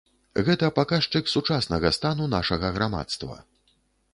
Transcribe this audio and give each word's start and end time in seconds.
Гэта 0.45 0.69
паказчык 0.77 1.29
сучаснага 1.33 1.91
стану 1.99 2.25
нашага 2.35 2.73
грамадства. 2.79 3.39